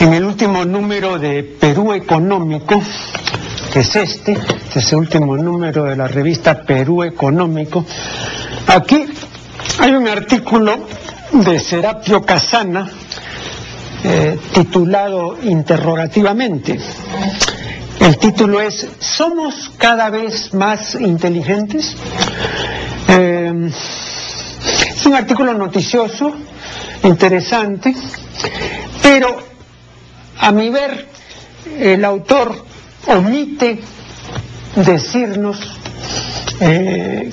[0.00, 2.82] En el último número de Perú Económico,
[3.70, 7.84] que es este, este es el último número de la revista Perú Económico,
[8.66, 9.04] aquí
[9.78, 10.86] hay un artículo
[11.32, 12.90] de Serapio Casana
[14.02, 16.80] eh, titulado interrogativamente.
[18.00, 21.94] El título es ¿Somos cada vez más inteligentes?
[23.06, 23.70] Eh,
[24.96, 26.32] es un artículo noticioso,
[27.02, 27.94] interesante,
[29.02, 29.49] pero
[30.40, 31.06] a mi ver
[31.78, 32.64] el autor
[33.06, 33.80] omite
[34.74, 35.58] decirnos
[36.60, 37.30] eh,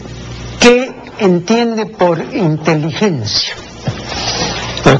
[0.60, 3.56] qué entiende por inteligencia.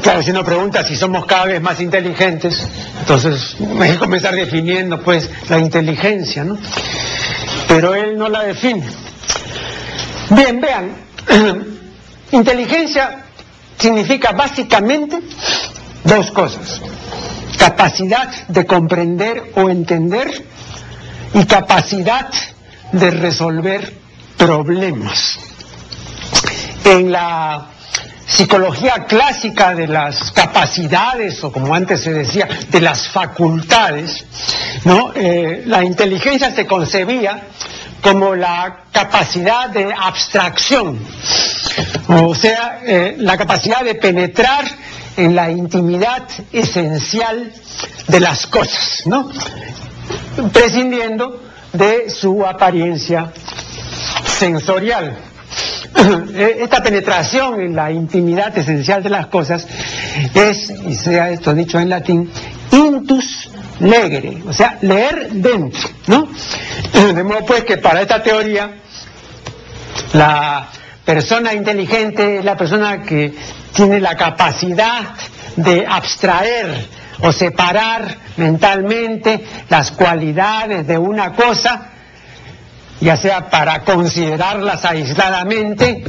[0.02, 2.68] Claro, si uno pregunta si somos cada vez más inteligentes,
[3.00, 6.58] entonces hay que comenzar definiendo pues la inteligencia, ¿no?
[7.66, 8.84] Pero él no la define.
[10.30, 10.90] Bien, vean,
[12.32, 13.24] inteligencia
[13.78, 15.20] significa básicamente
[16.04, 16.80] dos cosas.
[17.58, 20.44] Capacidad de comprender o entender
[21.34, 22.28] y capacidad
[22.92, 23.92] de resolver
[24.36, 25.38] problemas.
[26.84, 27.66] En la
[28.26, 34.24] psicología clásica de las capacidades, o como antes se decía, de las facultades,
[34.84, 35.12] ¿no?
[35.14, 37.42] Eh, la inteligencia se concebía
[38.00, 40.98] como la capacidad de abstracción,
[42.08, 44.64] o sea, eh, la capacidad de penetrar
[45.18, 47.52] en la intimidad esencial
[48.06, 49.28] de las cosas, ¿no?
[50.52, 53.32] prescindiendo de su apariencia
[54.24, 55.18] sensorial.
[56.36, 59.66] Esta penetración en la intimidad esencial de las cosas
[60.34, 62.30] es, y sea esto dicho en latín,
[62.70, 66.28] intus legere, o sea, leer dentro, ¿no?
[67.14, 68.70] De modo pues que para esta teoría,
[70.12, 70.68] la
[71.08, 73.32] persona inteligente es la persona que
[73.72, 75.14] tiene la capacidad
[75.56, 76.86] de abstraer
[77.22, 81.92] o separar mentalmente las cualidades de una cosa,
[83.00, 86.04] ya sea para considerarlas aisladamente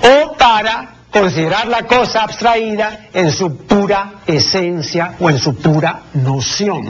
[0.00, 6.86] o para considerar la cosa abstraída en su pura esencia o en su pura noción.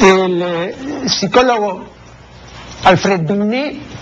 [0.00, 0.74] El eh,
[1.06, 1.84] psicólogo
[2.82, 3.96] Alfred Binet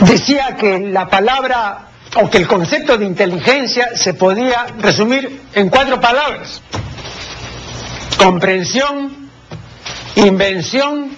[0.00, 6.00] decía que la palabra o que el concepto de inteligencia se podía resumir en cuatro
[6.00, 6.60] palabras.
[8.18, 9.30] Comprensión,
[10.16, 11.10] invención,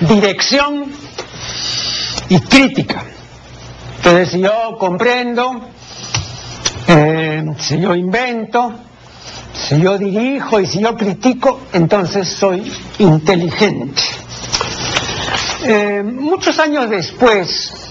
[0.00, 0.92] dirección
[2.28, 3.04] y crítica.
[3.96, 5.68] Entonces, si yo comprendo,
[6.86, 8.74] eh, si yo invento,
[9.54, 14.02] si yo dirijo y si yo critico, entonces soy inteligente.
[15.66, 17.83] Eh, muchos años después,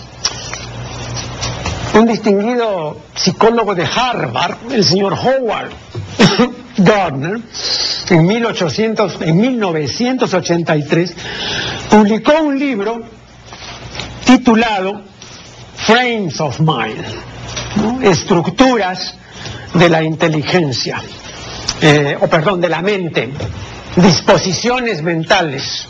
[1.94, 5.70] un distinguido psicólogo de Harvard, el señor Howard
[6.78, 7.40] Gardner,
[8.10, 11.16] en, 1800, en 1983,
[11.90, 13.04] publicó un libro
[14.26, 15.02] titulado
[15.76, 19.16] Frames of Mind, estructuras
[19.74, 21.02] de la inteligencia,
[21.82, 23.30] eh, o perdón, de la mente,
[23.96, 25.88] disposiciones mentales,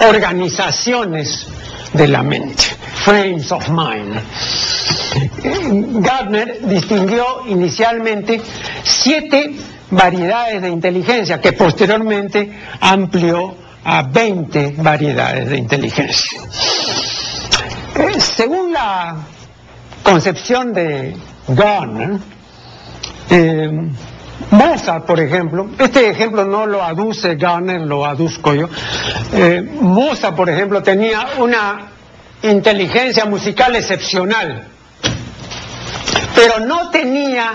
[0.00, 1.46] organizaciones
[1.94, 2.62] de la mente,
[3.04, 4.20] frames of mind.
[6.02, 8.40] Gardner distinguió inicialmente
[8.82, 9.54] siete
[9.90, 12.50] variedades de inteligencia que posteriormente
[12.80, 13.54] amplió
[13.84, 16.40] a 20 variedades de inteligencia.
[17.94, 19.16] Eh, según la
[20.02, 21.14] concepción de
[21.48, 22.18] Gardner,
[23.30, 23.70] eh,
[24.50, 28.68] Mozart, por ejemplo, este ejemplo no lo aduce Gardner, lo aduzco yo.
[29.32, 31.88] Eh, Mozart, por ejemplo, tenía una
[32.42, 34.64] inteligencia musical excepcional,
[36.34, 37.52] pero no tenía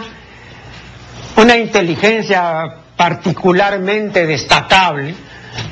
[1.35, 5.15] una inteligencia particularmente destacable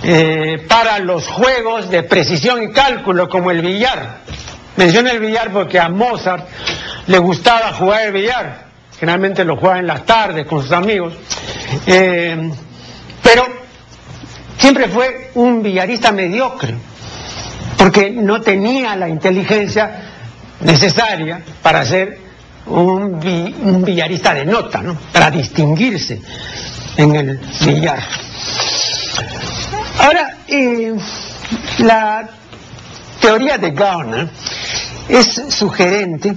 [0.04, 4.20] eh, para los juegos de precisión y cálculo como el billar.
[4.78, 6.48] Menciono el billar porque a Mozart
[7.08, 8.67] le gustaba jugar el billar.
[9.00, 11.14] Generalmente lo jugaba en las tardes con sus amigos.
[11.86, 12.52] Eh,
[13.22, 13.46] pero
[14.58, 16.76] siempre fue un billarista mediocre,
[17.78, 20.04] porque no tenía la inteligencia
[20.62, 22.20] necesaria para ser
[22.66, 23.20] un,
[23.86, 24.98] billarista de nota, ¿no?
[25.14, 26.22] Para distinguirse
[26.98, 28.04] en el billar.
[30.00, 30.94] Ahora, eh,
[31.80, 32.30] la
[33.20, 34.30] teoría de Garner
[35.08, 36.34] es sugerente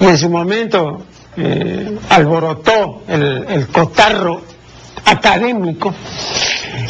[0.00, 1.04] y en su momento
[1.36, 4.42] eh, alborotó el, cotarro
[5.04, 5.94] académico,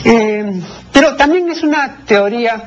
[0.05, 0.63] eh,
[0.93, 2.65] pero también es una teoría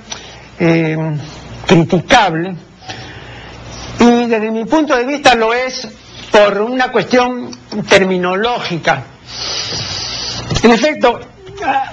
[1.66, 2.56] criticable
[4.00, 5.88] y desde mi punto de vista lo es
[6.32, 7.50] por una cuestión
[7.88, 9.04] terminológica.
[10.64, 11.20] En efecto,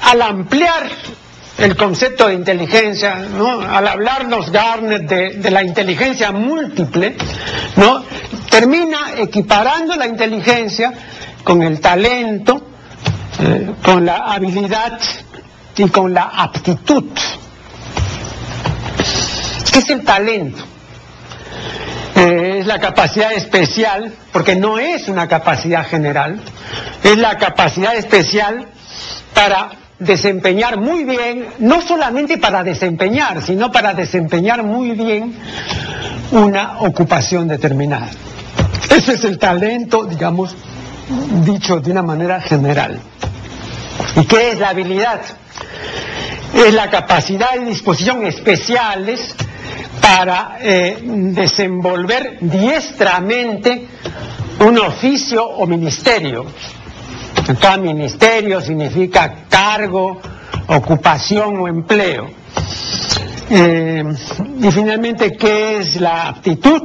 [0.03, 0.89] al ampliar
[1.59, 3.61] el concepto de inteligencia, ¿no?
[3.61, 7.17] al hablarnos Garner de, la inteligencia múltiple,
[7.77, 8.05] ¿no?
[8.51, 10.93] termina equiparando la inteligencia
[11.43, 12.61] con el talento,
[13.41, 14.99] eh, con la habilidad
[15.77, 17.05] y con la aptitud.
[19.73, 20.65] ¿Qué es el talento?
[22.17, 26.41] Eh, es la capacidad especial, porque no es una capacidad general,
[27.03, 28.69] es la capacidad especial
[29.35, 35.35] para desempeñar muy bien, no solamente para desempeñar, sino para desempeñar muy bien
[36.33, 38.09] una ocupación determinada.
[38.91, 40.55] Ese es el talento, digamos,
[41.45, 42.99] dicho de una manera general.
[44.17, 45.21] ¿Y qué es la habilidad?
[46.55, 49.35] Es la capacidad y disposición especiales
[50.01, 53.87] para eh, desenvolver diestramente
[54.61, 56.47] un oficio o ministerio.
[57.55, 60.21] Cada ministerio significa cargo,
[60.67, 62.29] ocupación o empleo.
[63.49, 64.03] Eh,
[64.61, 66.83] y finalmente, ¿qué es la aptitud?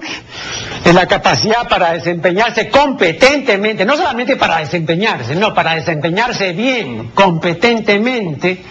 [0.85, 8.63] Es la capacidad para desempeñarse competentemente, no solamente para desempeñarse, no, para desempeñarse bien, competentemente,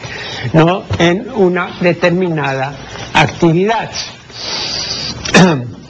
[0.52, 0.84] ¿no?
[0.98, 2.72] en una determinada
[3.14, 3.90] actividad.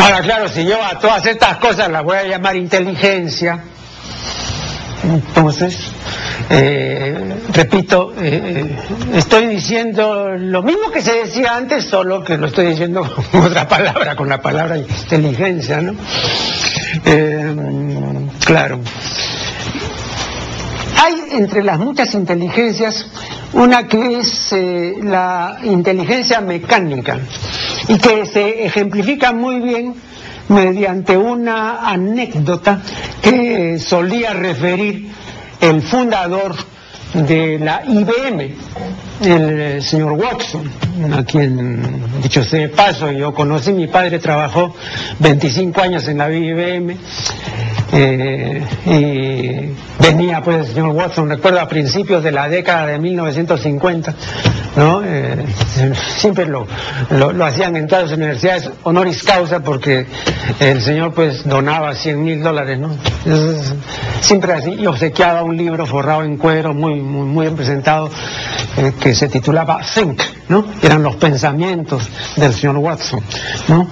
[0.00, 3.64] Ahora, claro, si yo a todas estas cosas las voy a llamar inteligencia,
[5.04, 5.92] entonces,
[6.50, 8.76] eh, repito, eh,
[9.14, 13.02] estoy diciendo lo mismo que se decía antes, solo que lo estoy diciendo
[13.32, 15.94] con otra palabra, con la palabra inteligencia, ¿no?
[17.04, 17.54] Eh,
[18.44, 18.80] claro.
[21.00, 23.06] Hay entre las muchas inteligencias
[23.52, 24.54] una que es
[25.02, 27.18] la inteligencia mecánica
[27.86, 29.94] y que se ejemplifica muy bien
[30.48, 32.80] mediante una anécdota
[33.22, 35.10] que solía referir
[35.60, 36.54] el fundador
[37.14, 38.54] de la IBM,
[39.20, 40.70] el señor Watson,
[41.12, 44.74] a quien, dicho sea de paso, yo conocí, mi padre trabajó
[45.18, 46.96] 25 años en la IBM,
[47.92, 54.14] eh, y venía pues el señor Watson, recuerdo a principios de la década de 1950,
[54.76, 55.02] ¿no?
[55.04, 55.44] Eh,
[56.18, 56.66] siempre lo,
[57.10, 60.06] lo, hacían en todas las universidades honoris causa porque
[60.60, 62.90] el señor pues donaba 100 mil dólares, ¿no?
[64.20, 68.10] siempre así, y obsequiaba un libro forrado en cuero, muy, muy, muy bien presentado,
[68.76, 70.64] eh, que se titulaba Think, ¿no?
[70.82, 73.20] Eran los pensamientos del señor Watson,
[73.68, 73.88] ¿no?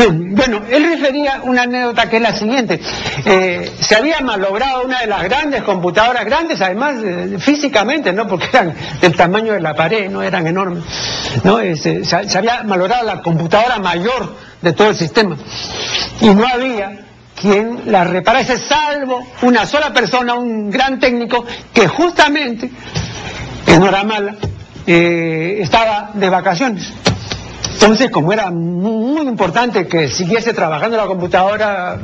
[0.08, 2.80] Bueno, él refería una anécdota que es la siguiente.
[3.24, 6.96] Eh, se había malogrado una de las grandes computadoras, grandes además
[7.38, 8.26] físicamente, ¿no?
[8.26, 10.84] Porque eran del tamaño de la pared, no eran enormes.
[11.44, 11.58] ¿no?
[11.76, 15.36] se, se, había malogrado la computadora mayor de todo el sistema.
[16.20, 17.09] Y no había
[17.40, 22.70] quien la reparase, salvo una sola persona, un gran técnico, que justamente,
[23.66, 24.36] en hora mala,
[24.86, 26.92] eh, estaba de vacaciones.
[27.74, 31.98] Entonces, como era muy importante que siguiese trabajando la computadora,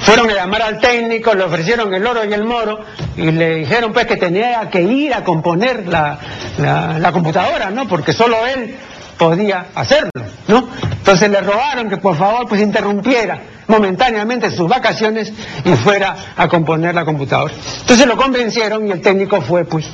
[0.00, 2.80] fueron a llamar al técnico, le ofrecieron el oro y el moro
[3.16, 6.18] y le dijeron pues que tenía que ir a componer la,
[6.58, 7.86] la, computadora, ¿no?
[7.86, 8.74] Porque solo él
[9.20, 10.10] podía hacerlo,
[10.48, 10.66] ¿no?
[10.82, 15.30] Entonces le rogaron que por favor pues interrumpiera momentáneamente sus vacaciones
[15.62, 17.52] y fuera a componer la computadora.
[17.80, 19.84] Entonces lo convencieron y el técnico fue pues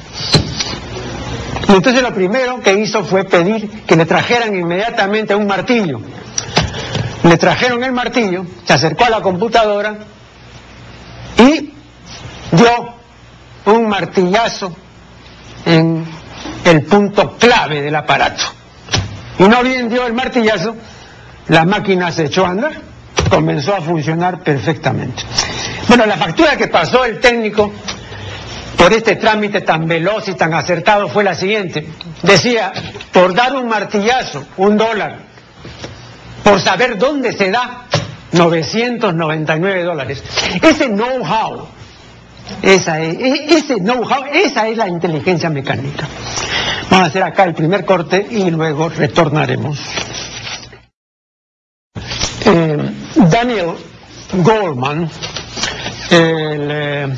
[1.68, 6.00] y entonces lo primero que hizo fue pedir que le trajeran inmediatamente un martillo.
[7.24, 9.96] Le trajeron el martillo, se acercó a la computadora
[11.36, 11.72] y
[12.52, 12.94] dio
[13.64, 14.72] un martillazo
[15.64, 16.06] en
[16.64, 18.55] el punto clave del aparato.
[19.38, 20.76] Y no bien dio el martillazo,
[21.48, 22.72] la máquina se echó a andar,
[23.28, 25.22] comenzó a funcionar perfectamente.
[25.88, 27.72] Bueno, la factura que pasó el técnico
[28.76, 31.86] por este trámite tan veloz y tan acertado fue la siguiente.
[32.22, 32.72] Decía,
[33.12, 35.18] por dar un martillazo, un dólar,
[36.42, 37.86] por saber dónde se da,
[38.32, 40.22] 999 dólares.
[40.62, 41.68] Ese know-how,
[42.62, 46.06] esa es, e, ese know-how, esa es la inteligencia mecánica.
[46.90, 49.78] Vamos a hacer acá el primer corte y luego retornaremos.
[52.44, 53.72] Eh, Daniel
[54.32, 55.10] Goldman,
[56.10, 57.16] el eh,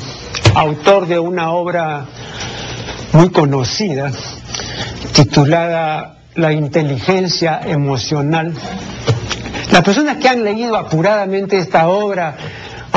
[0.55, 2.05] autor de una obra
[3.13, 4.11] muy conocida
[5.13, 8.53] titulada La inteligencia emocional.
[9.71, 12.35] Las personas que han leído apuradamente esta obra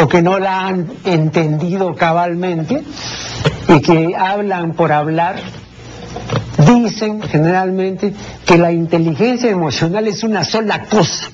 [0.03, 2.83] o que no la han entendido cabalmente
[3.69, 5.37] y que hablan por hablar,
[6.67, 8.13] dicen generalmente
[8.45, 11.31] que la inteligencia emocional es una sola cosa.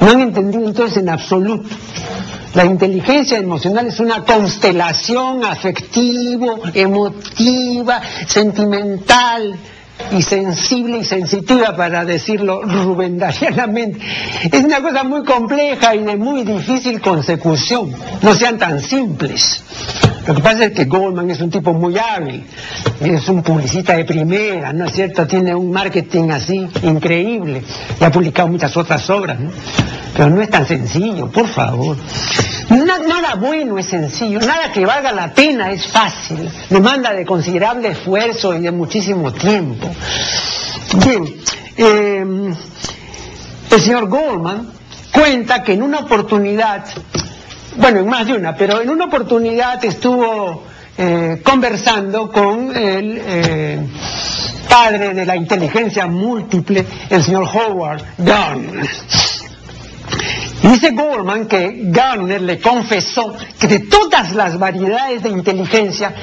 [0.00, 1.68] No han entendido entonces en absoluto
[2.54, 9.56] La inteligencia emocional es una constelación afectivo, emotiva, sentimental
[10.10, 13.98] y sensible y sensitiva, para decirlo rubendarianamente.
[14.50, 17.92] Es una cosa muy compleja y de muy difícil consecución.
[18.20, 19.62] No sean tan simples.
[20.26, 22.44] Lo que pasa es que Goldman es un tipo muy hábil,
[23.00, 25.26] es un publicista de primera, ¿no es cierto?
[25.26, 27.62] Tiene un marketing así increíble
[28.00, 29.50] y ha publicado muchas otras obras, ¿no?
[30.16, 31.96] Pero no es tan sencillo, por favor.
[32.70, 38.54] nada bueno es sencillo, nada que valga la pena es fácil, demanda de considerable esfuerzo
[38.54, 39.91] y de muchísimo tiempo.
[41.04, 41.24] Bien,
[41.76, 42.54] eh,
[43.70, 44.72] el señor Goldman
[45.12, 46.84] cuenta que en una oportunidad
[47.76, 50.64] bueno, en más de una, pero en una oportunidad estuvo
[50.96, 53.86] eh, conversando con el eh,
[54.68, 58.88] padre de la inteligencia múltiple, el señor Howard Gardner.
[60.62, 66.14] Dice Gorman que Gardner le confesó que de todas las variedades de inteligencia,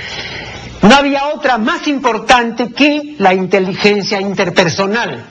[0.82, 5.26] no había otra más importante que la inteligencia interpersonal,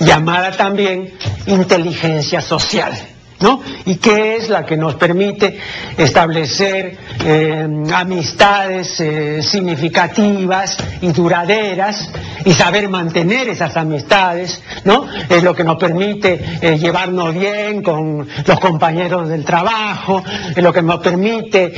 [0.00, 1.12] llamada también
[1.46, 3.09] inteligencia social.
[3.40, 3.60] ¿No?
[3.86, 5.58] Y que es la que nos permite
[5.96, 12.10] establecer eh, amistades eh, significativas y duraderas
[12.44, 15.06] y saber mantener esas amistades, ¿no?
[15.28, 20.22] Es lo que nos permite eh, llevarnos bien con los compañeros del trabajo,
[20.54, 21.72] es lo que nos permite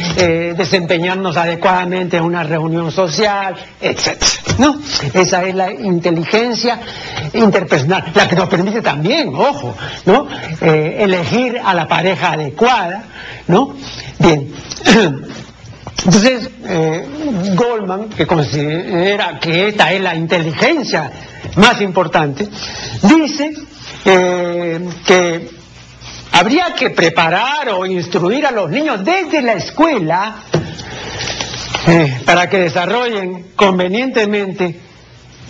[0.57, 4.23] desempeñarnos adecuadamente en una reunión social, etc.
[4.59, 4.79] ¿no?
[5.15, 6.81] Esa es la inteligencia
[7.33, 9.75] interpersonal, la que nos permite también, ojo,
[10.07, 10.29] ¿no?
[10.61, 13.05] elegir a la pareja adecuada,
[13.49, 13.75] ¿no?
[14.19, 14.53] Bien.
[16.05, 17.07] Entonces, eh,
[17.55, 21.11] Goldman, que considera que esta es la inteligencia
[21.57, 22.49] más importante,
[23.03, 23.53] dice
[24.05, 25.49] eh, que
[26.33, 30.37] habría que preparar o instruir a los niños desde la escuela
[31.87, 34.81] eh, para que desarrollen convenientemente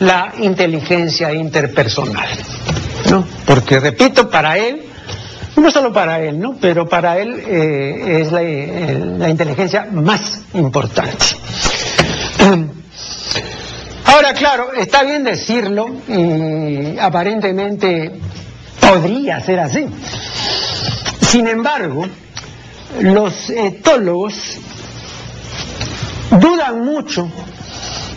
[0.00, 2.28] la inteligencia interpersonal.
[3.11, 3.25] ¿no?
[3.47, 4.92] Porque, repito, para él
[5.56, 6.56] no solo para él, ¿no?
[6.61, 11.25] Pero para él eh, es eh, la, inteligencia más importante.
[14.04, 18.12] Ahora, claro, está bien decirlo y aparentemente
[18.80, 19.87] podría ser así.
[21.21, 22.04] Sin embargo,
[23.00, 24.59] los etólogos
[26.30, 27.30] dudan mucho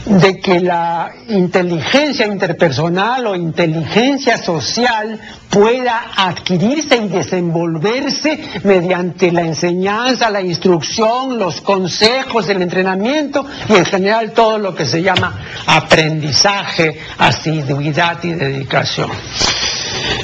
[0.06, 5.20] de que la inteligencia interpersonal o inteligencia social
[5.50, 13.86] pueda adquirirse y desenvolverse mediante la enseñanza, la instrucción, los consejos, el entrenamiento y en
[13.86, 19.10] general todo lo que se llama aprendizaje, asiduidad y dedicación.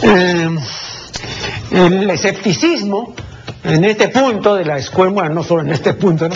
[0.03, 0.50] Eh,
[1.71, 3.15] el escepticismo
[3.63, 6.27] en este punto de la escuela, bueno, no solo en este punto,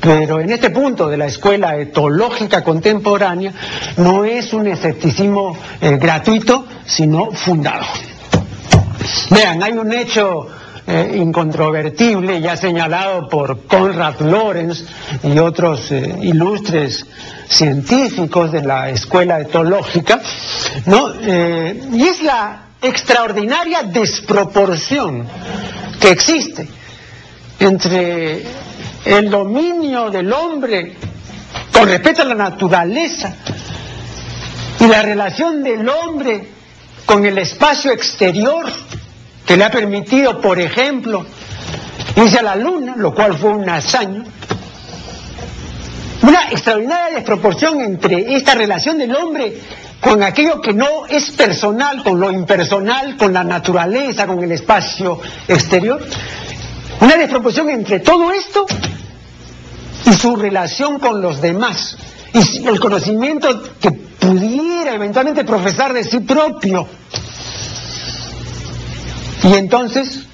[0.00, 3.52] pero en este punto de la escuela etológica contemporánea,
[3.96, 7.84] no es un escepticismo eh, gratuito, sino fundado.
[9.30, 10.46] Vean, hay un hecho
[10.86, 14.84] eh, incontrovertible ya señalado por Conrad Lorenz
[15.22, 17.06] y otros eh, ilustres
[17.48, 20.20] científicos de la escuela etológica,
[20.86, 21.14] ¿no?
[21.20, 25.26] y es la extraordinaria desproporción
[26.00, 26.68] que existe
[27.58, 28.44] entre
[29.04, 30.94] el dominio del hombre
[31.72, 33.34] con respecto a la naturaleza
[34.80, 36.48] y la relación del hombre
[37.04, 38.66] con el espacio exterior
[39.44, 41.24] que le ha permitido, por ejemplo,
[42.16, 44.24] irse a la luna, lo cual fue un hazaña.
[46.20, 49.58] Una extraordinaria desproporción entre esta relación del hombre
[50.00, 55.20] con aquello que no es personal, con lo impersonal, con la naturaleza, con el espacio
[55.48, 56.04] exterior.
[57.00, 58.66] Una desproporción entre todo esto
[60.06, 61.96] y su relación con los demás.
[62.32, 63.48] Y el conocimiento
[63.80, 66.86] que pudiera eventualmente profesar de sí propio.
[69.42, 70.26] Y entonces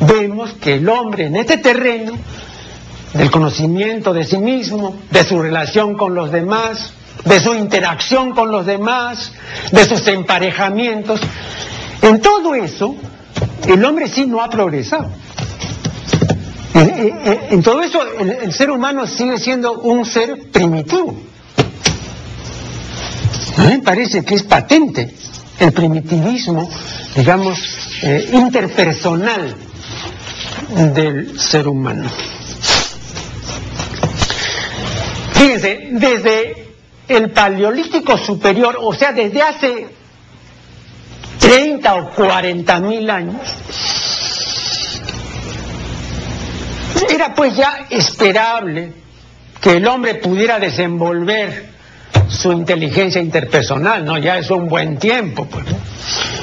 [0.00, 2.12] vemos que el hombre en este terreno,
[3.12, 6.92] del conocimiento de sí mismo, de su relación con los demás,
[7.24, 9.32] de su interacción con los demás,
[9.72, 11.20] de sus emparejamientos.
[12.02, 12.94] En todo eso,
[13.66, 15.10] el hombre sí no ha progresado.
[16.74, 21.16] En, todo eso, el, ser humano sigue siendo un ser primitivo.
[23.56, 25.12] A mí me parece que es patente
[25.58, 26.70] el primitivismo,
[27.16, 27.58] digamos,
[28.02, 29.56] eh, interpersonal
[30.94, 32.08] del ser humano.
[35.32, 36.67] Fíjense, desde
[37.08, 39.88] el paleolítico superior, o sea, desde hace
[41.38, 43.40] 30 o 40 mil años,
[47.08, 48.92] Era pues ya esperable
[49.60, 51.70] que el hombre pudiera desenvolver
[52.28, 54.18] su inteligencia interpersonal, ¿no?
[54.18, 55.64] Ya es un buen tiempo, pues.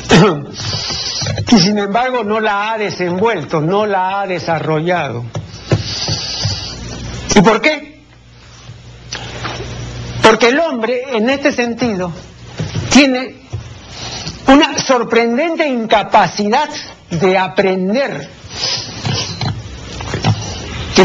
[1.52, 5.26] y sin embargo no la ha desenvuelto, no la ha desarrollado.
[7.36, 7.95] ¿Y por qué?
[10.26, 12.12] Porque el hombre, en este sentido,
[12.90, 13.36] tiene
[14.48, 16.70] una sorprendente incapacidad
[17.12, 18.30] de aprender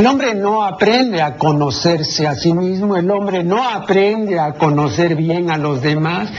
[0.00, 5.16] el hombre no aprende a conocerse a sí mismo, el hombre no aprende a conocer
[5.16, 6.30] bien a los demás,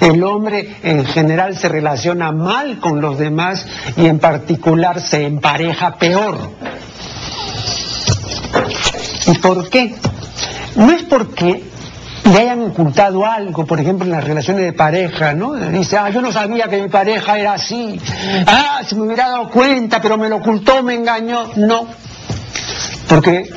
[0.00, 3.66] el hombre en general se relaciona mal con los demás
[3.96, 6.38] y en particular se empareja peor.
[9.26, 9.96] ¿Y por qué?
[10.76, 11.64] No es porque
[12.24, 15.54] le hayan ocultado algo, por ejemplo, en las relaciones de pareja, ¿no?
[15.54, 17.98] Dice, ah, yo no sabía que mi pareja era así,
[18.46, 21.50] ah, se me hubiera dado cuenta, pero me lo ocultó, me engañó.
[21.56, 21.86] No,
[23.08, 23.50] porque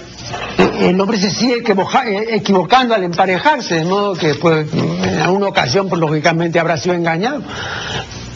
[0.80, 5.90] el hombre se sigue eh, equivocando al emparejarse, de modo que pues, en alguna ocasión,
[5.90, 7.42] pues, lógicamente, habrá sido engañado.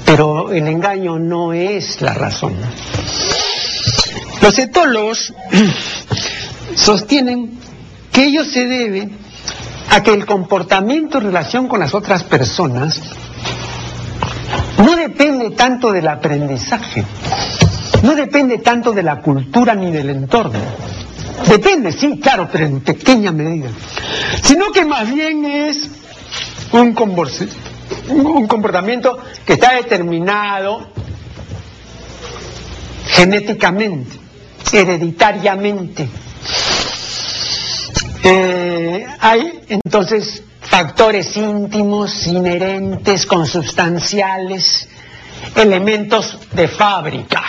[0.05, 2.53] Pero el engaño no es la razón.
[4.41, 5.33] Los etólogos
[6.75, 7.59] sostienen
[8.11, 9.09] que ello se debe
[9.89, 13.01] a que el comportamiento en relación con las otras personas
[14.77, 17.03] no depende tanto del aprendizaje,
[18.03, 20.59] no depende tanto de la cultura ni del entorno
[21.45, 23.69] Depende, sí, claro, pero en pequeña medida.
[24.41, 25.89] Sino que más bien es
[26.73, 26.95] un,
[28.09, 30.89] un comportamiento que está determinado
[33.05, 34.17] genéticamente,
[34.73, 36.09] hereditariamente.
[38.23, 44.89] Eh, hay entonces factores íntimos, inherentes, consubstanciales,
[45.55, 47.43] elementos de fábrica.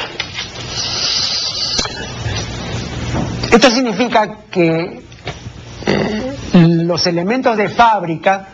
[3.50, 5.02] Esto significa que
[5.86, 8.48] eh, los elementos de fábrica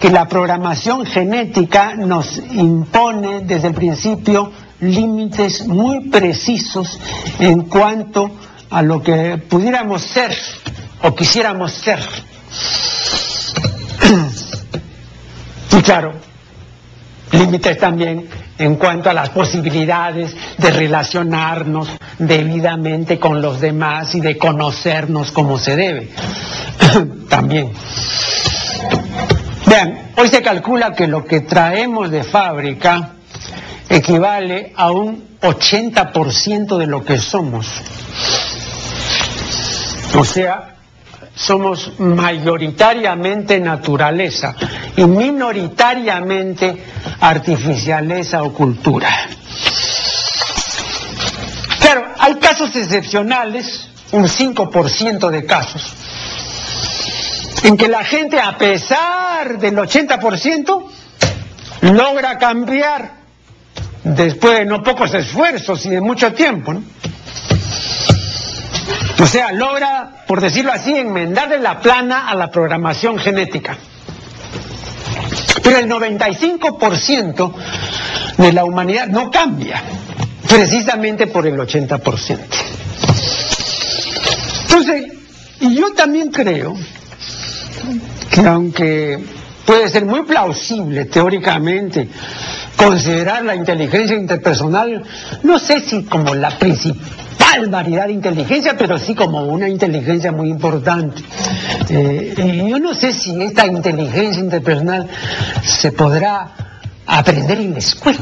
[0.00, 4.50] que la programación genética nos impone desde el principio
[4.80, 6.98] límites muy precisos
[7.38, 8.30] en cuanto
[8.68, 10.36] a lo que pudiéramos ser
[11.02, 12.00] o quisiéramos ser.
[15.72, 16.12] Y claro,
[17.32, 21.88] límites también en cuanto a las posibilidades de relacionarnos
[22.18, 26.10] debidamente con los demás y de conocernos como se debe.
[27.28, 27.72] También.
[29.66, 33.12] Vean, hoy se calcula que lo que traemos de fábrica
[33.88, 37.66] equivale a un 80% de lo que somos.
[40.14, 40.71] O sea,
[41.34, 44.54] somos mayoritariamente naturaleza
[44.96, 46.84] y minoritariamente
[47.20, 49.08] artificialeza o cultura.
[51.80, 55.92] Claro, hay casos excepcionales, un 5% de casos,
[57.64, 60.84] en que la gente a pesar del 80%
[61.82, 63.22] logra cambiar
[64.04, 66.74] después de no pocos esfuerzos y de mucho tiempo.
[66.74, 66.82] ¿no?
[69.20, 73.76] O sea, logra, por decirlo así, enmendarle la plana a la programación genética.
[75.62, 77.52] Pero el 95%
[78.38, 79.82] de la humanidad no cambia,
[80.48, 82.38] precisamente por el 80%.
[84.64, 85.12] Entonces,
[85.60, 86.74] y yo también creo
[88.30, 89.22] que aunque
[89.64, 92.08] puede ser muy plausible teóricamente
[92.76, 95.04] considerar la inteligencia interpersonal,
[95.42, 97.21] no sé si como la principal
[97.68, 101.22] variedad de inteligencia, pero sí como una inteligencia muy importante.
[101.88, 105.08] Eh, yo no sé si esta inteligencia interpersonal
[105.64, 106.52] se podrá
[107.06, 108.20] aprender en la escuela,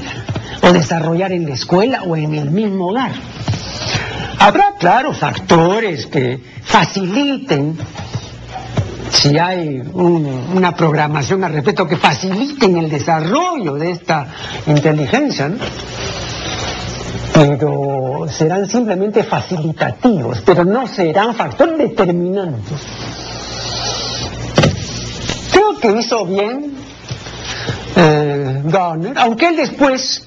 [0.62, 3.12] o desarrollar en la escuela o en el mismo hogar.
[4.38, 7.76] Habrá, claro, factores que faciliten,
[9.10, 14.26] si hay una programación al respecto, que faciliten el desarrollo de esta
[14.66, 15.56] inteligencia, ¿no?
[17.32, 22.80] Pero serán simplemente facilitativos, pero no serán factores determinantes.
[25.52, 26.74] Creo que hizo bien
[27.96, 30.26] eh, Garner, aunque él después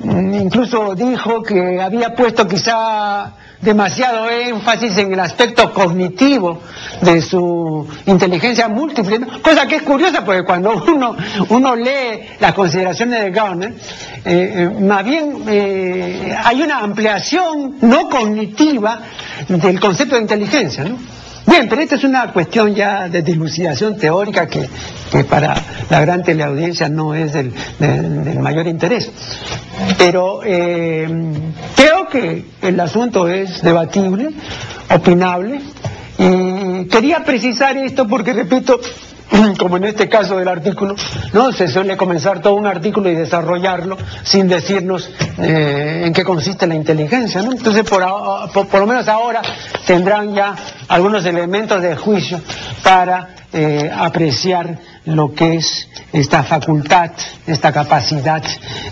[0.00, 3.32] mm, incluso dijo que había puesto quizá
[3.66, 6.60] demasiado énfasis en el aspecto cognitivo
[7.02, 11.16] de su inteligencia múltiple, cosa que es curiosa porque cuando uno,
[11.48, 13.72] uno lee las consideraciones de Garner,
[14.24, 19.00] eh, eh, más bien eh, hay una ampliación no cognitiva
[19.48, 20.84] del concepto de inteligencia.
[20.84, 20.96] ¿no?
[21.44, 24.68] Bien, pero esta es una cuestión ya de dilucidación teórica que,
[25.24, 25.54] para
[25.90, 27.52] la gran teleaudiencia no es del,
[28.40, 29.10] mayor interés.
[29.96, 34.30] Pero creo que el asunto es debatible
[34.94, 35.60] opinable.
[36.18, 38.80] Y quería precisar esto porque, repito,
[39.58, 40.94] como en este caso del artículo,
[41.32, 46.66] no se suele comenzar todo un artículo y desarrollarlo sin decirnos eh, en qué consiste
[46.66, 47.40] la inteligencia.
[47.40, 49.42] Entonces, por, lo menos ahora
[49.86, 50.54] tendrán ya
[50.88, 52.40] algunos elementos de juicio
[52.82, 57.10] para eh, apreciar lo que es esta facultad,
[57.46, 58.42] esta capacidad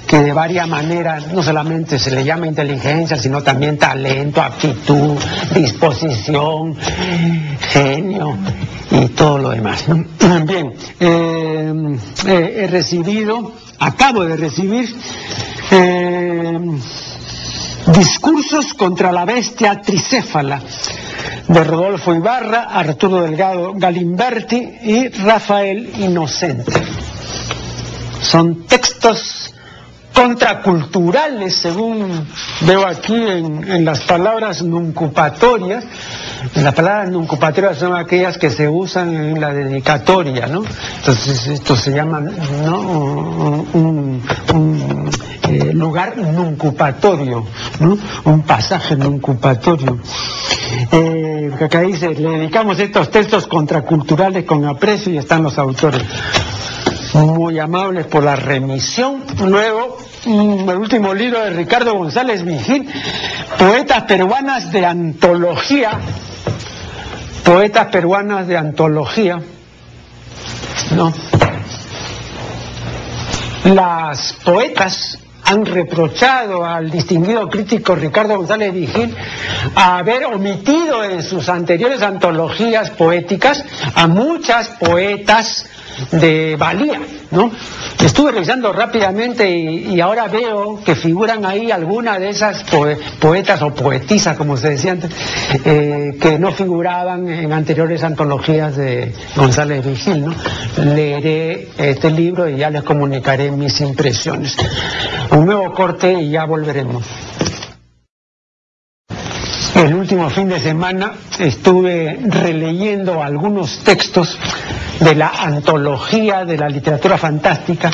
[0.06, 5.18] que de varias maneras no solamente se le llama inteligencia, sino también talento, actitud,
[5.54, 6.76] disposición,
[7.72, 8.36] genio
[8.90, 9.84] y todo lo demás.
[10.46, 14.94] Bien, eh, eh, he recibido, acabo de recibir
[15.70, 16.58] eh,
[17.86, 20.60] discursos contra la bestia tricéfala
[21.48, 26.72] de Rodolfo Ibarra, Arturo Delgado Galimberti y Rafael Inocente.
[28.20, 29.54] Son textos
[30.14, 32.26] contraculturales, según
[32.62, 35.84] veo aquí en, las palabras nuncupatorias.
[36.54, 40.62] Las palabras nuncupatorias son aquellas que se usan en la dedicatoria, ¿no?
[40.98, 43.66] Entonces, esto se llama ¿no?
[43.72, 44.22] un,
[45.48, 47.44] eh, lugar nuncupatorio,
[47.80, 47.98] ¿no?
[48.24, 49.98] un pasaje nuncupatorio.
[50.90, 56.02] Eh, acá dice, le dedicamos estos textos contraculturales con aprecio y están los autores
[57.14, 59.22] muy amables por la remisión.
[59.44, 62.88] Luego, mm, el último libro de Ricardo González Vigil,
[63.58, 65.92] Poetas Peruanas de Antología.
[67.44, 69.38] Poetas Peruanas de Antología.
[70.96, 71.12] No.
[73.64, 79.14] Las poetas han reprochado al distinguido crítico Ricardo González Vigil
[79.74, 85.66] haber omitido en sus anteriores antologías poéticas a muchas poetas
[86.12, 87.50] de valía, ¿no?
[88.02, 92.64] Estuve revisando rápidamente y, ahora veo que figuran ahí algunas de esas
[93.20, 95.10] poetas o poetisas, como se decía antes,
[95.64, 100.34] eh, que no figuraban en anteriores antologías de González Vigil, ¿no?
[100.84, 104.56] Leeré este libro y ya les comunicaré mis impresiones.
[105.30, 107.04] Un nuevo corte y ya volveremos.
[110.14, 114.38] Último fin de semana estuve releyendo algunos textos
[115.00, 117.90] de la antología de la literatura fantástica,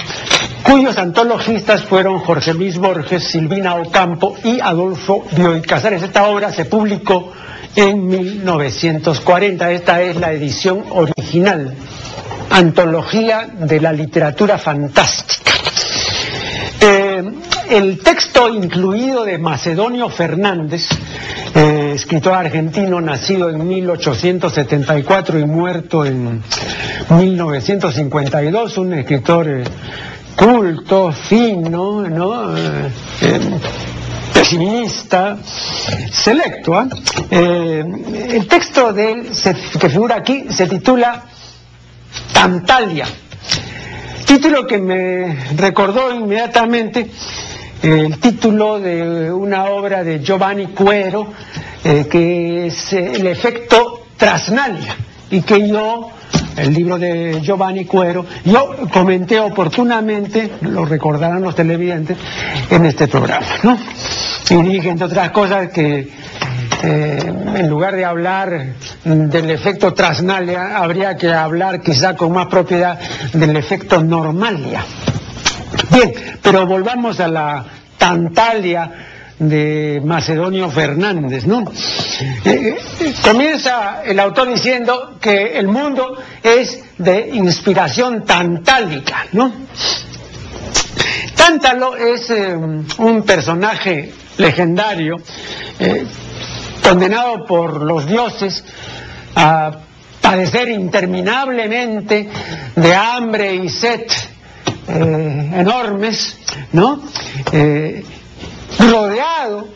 [0.63, 6.03] cuyos antologistas fueron Jorge Luis Borges, Silvina Ocampo y Adolfo Bioy Casares.
[6.03, 7.33] Esta obra se publicó
[7.75, 9.71] en 1940.
[9.71, 11.75] Esta es la edición original,
[12.51, 15.53] Antología de la Literatura Fantástica.
[16.83, 17.25] Eh,
[17.71, 20.89] el texto incluido de Macedonio Fernández,
[21.55, 26.43] eh, escritor argentino nacido en 1874 y muerto en
[27.11, 29.65] 1952, un escritor eh,
[30.37, 32.55] culto, fino, ¿no?
[34.33, 35.37] pesimista,
[36.11, 36.89] selecto.
[37.31, 39.31] el texto de él
[39.79, 41.25] que figura aquí se titula
[42.33, 43.07] Tantalia
[44.31, 47.11] Título que me recordó inmediatamente
[47.83, 51.33] el título de una obra de Giovanni Cuero,
[51.85, 54.97] eh, que es el efecto Trasnalia,
[55.31, 56.11] y que yo,
[56.57, 62.19] el libro de Giovanni Cuero, yo comenté oportunamente, lo recordarán los televidentes,
[62.69, 63.79] en este programa, ¿no?
[64.51, 66.11] Y dije, entre otras cosas, que
[66.83, 72.99] eh, en lugar de hablar del efecto trasnalia, habría que hablar quizá con más propiedad
[73.33, 74.85] del efecto normalia.
[75.91, 77.65] Bien, pero volvamos a la
[77.99, 78.91] Tantalia
[79.39, 81.65] de Macedonio Fernández, ¿no?
[82.45, 89.53] Eh, eh, comienza el autor diciendo que el mundo es de inspiración tantálica, ¿no?
[91.35, 92.31] Tántalo es
[92.99, 95.17] un personaje legendario
[96.83, 98.63] condenado por los dioses
[99.35, 99.71] a
[100.21, 102.29] padecer interminablemente
[102.77, 104.03] de hambre y sed
[104.93, 106.37] eh, enormes,
[106.73, 107.01] ¿no?
[107.53, 108.05] Eh,
[108.79, 109.69] rodeado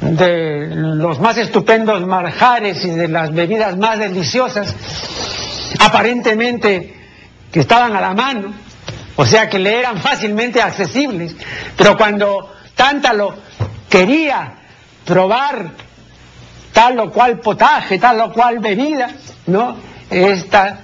[0.00, 4.74] de los más estupendos marjares y de las bebidas más deliciosas,
[5.80, 6.94] aparentemente
[7.50, 8.52] que estaban a la mano,
[9.16, 11.34] o sea que le eran fácilmente accesibles,
[11.76, 13.34] pero cuando Tántalo
[13.88, 14.54] quería
[15.04, 15.70] probar
[16.72, 19.08] tal o cual potaje, tal o cual bebida,
[19.46, 19.76] ¿no?
[20.10, 20.80] Esta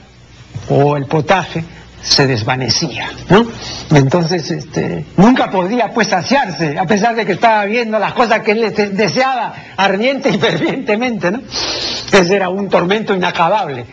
[0.69, 1.65] o el potaje
[2.03, 3.47] se desvanecía, ¿no?
[3.95, 8.53] Entonces, este, nunca podía pues saciarse, a pesar de que estaba viendo las cosas que
[8.53, 11.41] él deseaba ardiente y fervientemente, ¿no?
[12.13, 13.87] Ese era un tormento inacabable.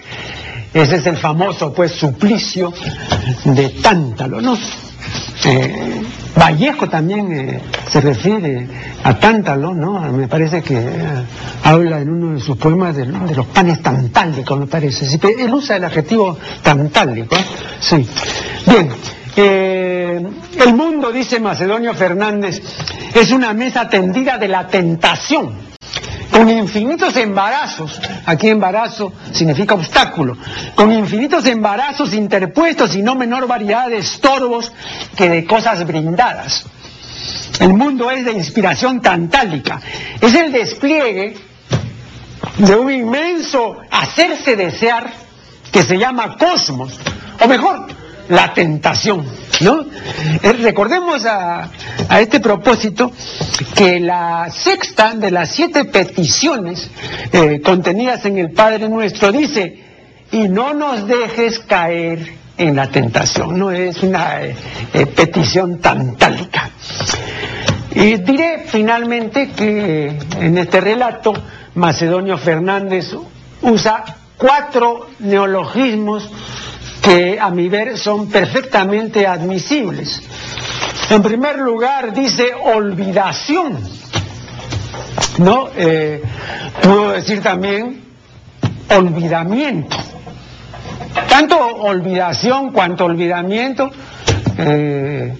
[0.73, 2.73] Ese es el famoso pues suplicio
[3.45, 4.57] de Tántalo, ¿no?
[5.45, 6.01] Eh,
[6.35, 8.67] Vallejo también eh, se refiere
[9.03, 9.99] a Tántalo, ¿no?
[10.11, 10.89] Me parece que eh,
[11.63, 15.19] habla en uno de sus poemas de, los panes tantálicos, me parece.
[15.39, 17.35] él usa el adjetivo tantálico.
[17.79, 18.07] Sí.
[18.65, 18.89] Bien.
[19.35, 22.61] el mundo, dice Macedonio Fernández,
[23.13, 25.67] es una mesa tendida de la tentación
[26.31, 30.37] con infinitos embarazos, aquí embarazo significa obstáculo,
[30.75, 34.71] con infinitos embarazos interpuestos y no menor variedad de estorbos
[35.15, 36.65] que de cosas brindadas.
[37.59, 39.81] El mundo es de inspiración tantálica,
[40.21, 41.37] es el despliegue
[42.57, 45.11] de un inmenso hacerse desear
[45.71, 46.99] que se llama cosmos,
[47.43, 47.87] o mejor,
[48.29, 49.25] la tentación.
[49.61, 49.85] ¿No?
[50.43, 51.69] Eh, recordemos a,
[52.19, 53.11] este propósito
[53.75, 56.89] que la sexta de las siete peticiones
[57.31, 59.83] eh, contenidas en el Padre Nuestro dice,
[60.31, 64.55] y no nos dejes caer en la tentación, no es una eh,
[65.15, 66.71] petición tantálica.
[67.91, 71.33] Y diré finalmente que en este relato
[71.75, 73.13] Macedonio Fernández
[73.61, 74.03] usa
[74.37, 76.29] cuatro neologismos
[77.07, 80.21] que a mi ver son perfectamente admisibles.
[81.09, 83.79] En primer lugar, dice olvidación.
[85.37, 85.69] ¿No?
[85.77, 86.21] Eh,
[86.81, 88.01] puedo decir también
[88.89, 89.95] olvidamiento.
[91.29, 93.89] Tanto olvidación cuanto olvidamiento
[94.57, 95.33] eh,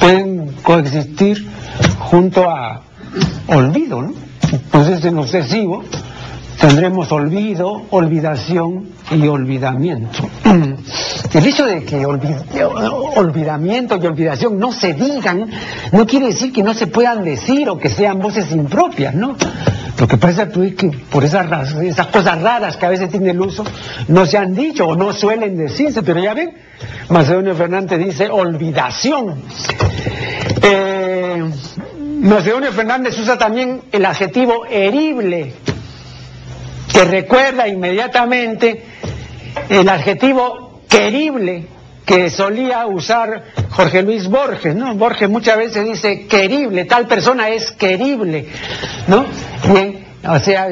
[0.00, 1.46] pueden coexistir
[2.00, 2.82] junto a
[3.46, 4.14] olvido, ¿no?
[4.50, 5.84] Entonces en obsesivo
[6.60, 10.18] tendremos olvido, olvidación y olvidamiento.
[11.34, 15.50] El hecho de que olvidamiento y olvidación no se digan
[15.92, 19.36] no quiere decir que no se puedan decir o que sean voces impropias, ¿no?
[19.98, 23.40] Lo que pasa es que por esas, esas cosas raras que a veces tiene el
[23.40, 23.64] uso
[24.08, 26.52] no se han dicho o no suelen decirse, pero ya ven,
[27.08, 29.42] Macedonio Fernández dice olvidación.
[30.62, 31.44] Eh,
[32.20, 35.54] Macedonio Fernández usa también el adjetivo herible
[36.92, 38.82] que recuerda inmediatamente
[39.68, 41.66] el adjetivo querible
[42.04, 44.94] que solía usar Jorge Luis Borges, ¿no?
[44.94, 48.48] Borges muchas veces dice querible, tal persona es querible,
[49.08, 49.24] ¿no?
[49.72, 50.68] Bien, o sea,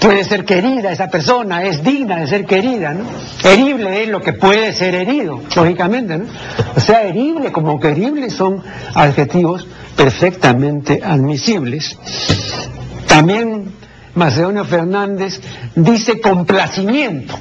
[0.00, 3.04] puede ser querida esa persona, es digna de ser querida, ¿no?
[3.44, 6.26] Herible es lo que puede ser herido, lógicamente, ¿no?
[6.74, 8.62] O sea, herible como querible son
[8.94, 11.98] adjetivos perfectamente admisibles.
[13.06, 13.72] También
[14.14, 15.40] Macedonio Fernández
[15.74, 17.38] dice complacimiento.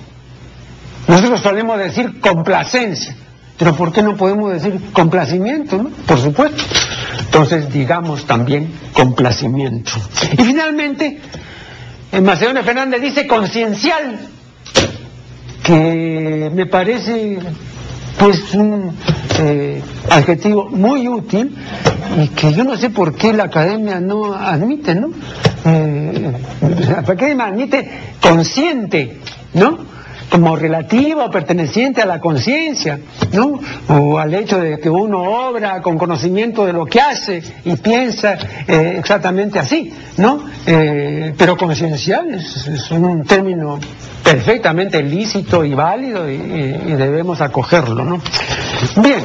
[1.07, 3.15] Nosotros solemos decir complacencia,
[3.57, 5.77] pero ¿por qué no podemos decir complacimiento?
[5.77, 5.89] No?
[5.89, 6.63] Por supuesto.
[7.19, 9.91] Entonces digamos también complacimiento.
[10.33, 11.19] Y finalmente,
[12.21, 14.19] Macedonio Fernández dice conciencial,
[15.63, 17.39] que me parece
[18.19, 18.95] pues un
[19.39, 21.55] eh, adjetivo muy útil
[22.23, 25.09] y que yo no sé por qué la academia no admite, ¿no?
[25.65, 26.31] Eh,
[26.87, 27.89] la academia admite
[28.21, 29.19] consciente,
[29.53, 29.94] ¿no?
[30.29, 32.99] Como relativo o perteneciente a la conciencia,
[33.31, 33.59] ¿no?
[33.87, 38.37] O al hecho de que uno obra con conocimiento de lo que hace y piensa
[38.67, 40.43] eh, exactamente así, ¿no?
[41.37, 43.79] pero conciencial es, un término
[44.23, 46.37] perfectamente lícito y válido y,
[46.95, 48.21] debemos acogerlo, ¿no?
[48.97, 49.23] Bien,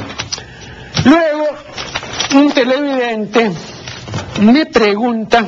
[1.04, 1.46] luego
[2.34, 3.50] un televidente
[4.40, 5.44] me pregunta,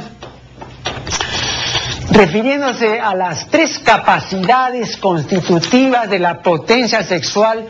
[2.12, 7.66] refiriéndose a las tres capacidades constitutivas de la potencia sexual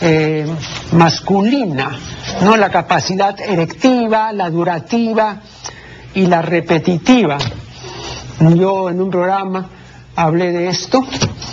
[0.00, 0.46] eh,
[0.92, 1.90] masculina,
[2.42, 2.56] ¿no?
[2.56, 5.40] La capacidad erectiva, la durativa
[6.14, 7.38] y la repetitiva.
[8.40, 9.68] Yo en un programa
[10.14, 11.02] hablé de esto,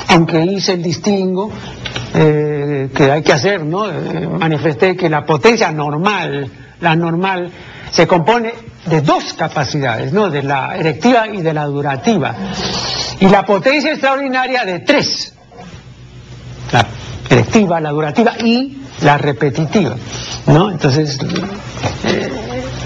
[0.10, 1.50] aunque hice el distingo
[2.13, 3.89] eh, que hay que hacer, ¿no?
[3.89, 7.50] Eh, manifesté que la potencia normal, la normal,
[7.95, 8.53] se compone
[8.88, 10.29] de dos capacidades, ¿no?
[10.29, 12.36] De la erectiva y de la durativa.
[13.21, 15.34] Y la potencia extraordinaria de tres.
[16.73, 16.86] La
[17.29, 19.95] erectiva, la durativa y la repetitiva,
[20.47, 20.71] ¿no?
[20.71, 21.17] Entonces,
[22.03, 22.29] eh,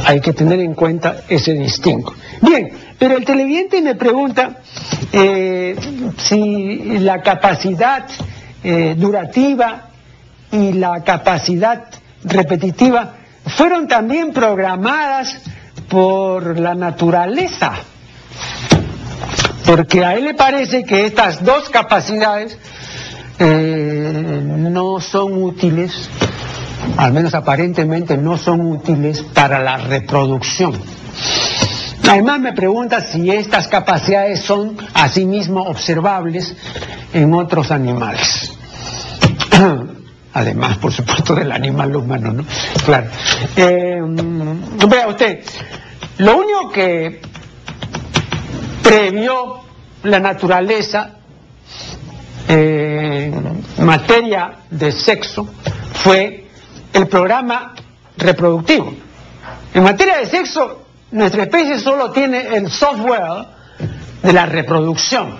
[0.05, 2.13] hay que tener en cuenta ese distingo.
[2.41, 2.69] Bien,
[2.99, 4.59] pero el televidente me pregunta
[5.11, 5.75] eh,
[6.17, 8.05] si la capacidad
[8.63, 9.89] eh, durativa
[10.51, 11.85] y la capacidad
[12.23, 13.15] repetitiva
[13.55, 15.37] fueron también programadas
[15.89, 17.73] por la naturaleza.
[19.65, 22.57] Porque a él le parece que estas dos capacidades
[23.37, 26.09] eh, no son útiles,
[26.97, 30.73] al menos aparentemente no son útiles para la reproducción.
[32.09, 36.55] Además me pregunta si estas capacidades son asimismo observables
[37.13, 38.57] en otros animales.
[40.33, 42.45] además, por supuesto, del animal humano, ¿no?
[42.85, 43.07] Claro.
[43.55, 43.99] Eh,
[44.87, 45.43] vea usted,
[46.17, 47.21] lo único que
[48.83, 49.61] previó
[50.03, 51.11] la naturaleza
[52.47, 55.47] en materia de sexo
[55.93, 56.47] fue
[56.93, 57.73] el programa
[58.17, 58.93] reproductivo.
[59.73, 63.45] En materia de sexo, nuestra especie solo tiene el software
[64.23, 65.37] de la reproducción.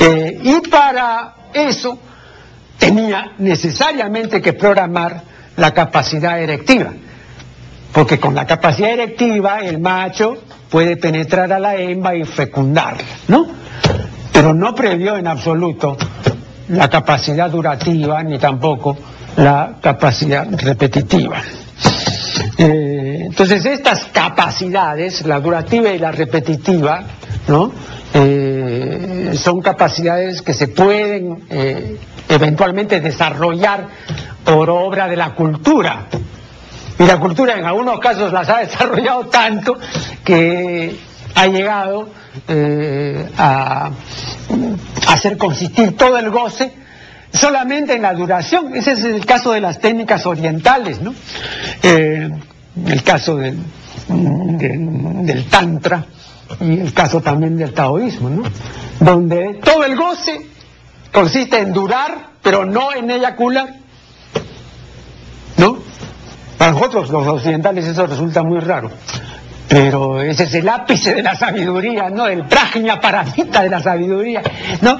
[0.00, 1.98] Eh, y para eso
[2.78, 5.22] tenía necesariamente que programar
[5.56, 6.92] la capacidad erectiva,
[7.92, 10.38] porque con la capacidad erectiva el macho
[10.70, 13.46] puede penetrar a la hembra y fecundarla, ¿no?
[14.32, 15.96] Pero no previó en absoluto
[16.68, 18.96] la capacidad durativa ni tampoco
[19.36, 21.42] la capacidad repetitiva.
[22.56, 27.02] Eh, entonces estas capacidades, la durativa y la repetitiva,
[27.46, 27.70] ¿no?
[28.14, 28.47] Eh,
[29.34, 31.96] son capacidades que se pueden eh,
[32.28, 33.86] eventualmente desarrollar
[34.44, 36.06] por obra de la cultura.
[36.98, 39.78] Y la cultura en algunos casos las ha desarrollado tanto
[40.24, 40.96] que
[41.34, 42.08] ha llegado
[42.48, 43.90] eh, a
[45.08, 46.72] hacer consistir todo el goce
[47.32, 48.74] solamente en la duración.
[48.74, 51.14] Ese es el caso de las técnicas orientales, ¿no?
[51.82, 52.28] Eh,
[52.86, 53.56] el caso del
[55.50, 56.06] tantra
[56.60, 58.42] y el caso también del taoísmo, ¿no?
[59.00, 60.46] Donde todo el goce
[61.12, 63.68] consiste en durar, pero no en eyacular.
[65.56, 65.78] ¿No?
[66.56, 68.90] Para nosotros, los occidentales, eso resulta muy raro.
[69.68, 72.26] Pero ese es el ápice de la sabiduría, ¿no?
[72.26, 74.42] El prajna paramita de la sabiduría,
[74.80, 74.98] ¿no?